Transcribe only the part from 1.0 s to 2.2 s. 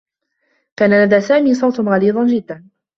لدى سامي صوت غليظ